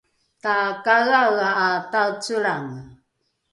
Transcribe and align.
takaeaea 0.43 1.49
’a 1.65 1.69
taecelrange 1.91 2.79